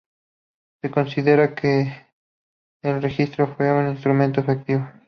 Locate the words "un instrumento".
3.71-4.41